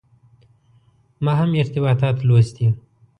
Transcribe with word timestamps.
ما 1.21 1.33
هم 1.43 1.55
ارتباطات 1.55 2.25
لوستي. 2.25 2.73